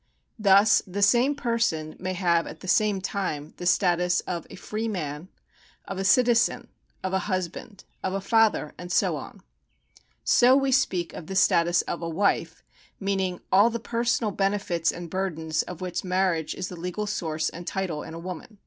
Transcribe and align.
Thus 0.39 0.81
the 0.87 1.03
same 1.03 1.35
person 1.35 1.95
may 1.99 2.13
have 2.13 2.47
at 2.47 2.61
the 2.61 2.67
same 2.67 3.01
time 3.01 3.53
the 3.57 3.65
stal 3.65 3.99
us 4.01 4.21
of 4.21 4.47
a 4.49 4.55
free 4.55 4.87
man, 4.87 5.29
of 5.87 5.99
a 5.99 6.03
citizen, 6.03 6.69
of 7.03 7.13
a 7.13 7.19
husband, 7.29 7.83
of 8.01 8.13
a 8.15 8.19
father, 8.19 8.73
and 8.79 8.91
so 8.91 9.15
on. 9.15 9.41
So 10.23 10.59
wc 10.59 10.69
sjieak 10.87 11.13
of 11.13 11.27
the 11.27 11.35
status 11.35 11.83
of 11.83 12.01
a 12.01 12.09
wife, 12.09 12.63
meaning 12.99 13.41
all 13.51 13.69
the 13.69 13.79
personal 13.79 14.31
benefits 14.31 14.91
and 14.91 15.07
burdenw 15.07 15.63
of 15.67 15.81
which 15.81 16.03
marriage 16.03 16.55
is 16.55 16.69
the 16.69 16.79
legal 16.79 17.05
source 17.05 17.49
and 17.49 17.67
title 17.67 18.01
in 18.01 18.15
a 18.15 18.19
woman. 18.19 18.57